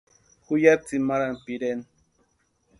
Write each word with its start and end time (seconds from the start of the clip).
Ju 0.45 0.55
ya 0.63 0.73
tsimarhani 0.85 1.39
pireni. 1.45 1.85